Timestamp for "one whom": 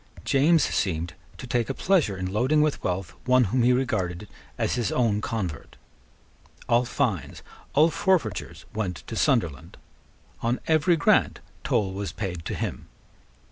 3.25-3.61